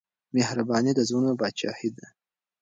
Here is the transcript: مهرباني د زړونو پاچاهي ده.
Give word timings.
مهرباني 0.35 0.91
د 0.95 0.99
زړونو 1.07 1.31
پاچاهي 1.39 1.89
ده. 1.97 2.07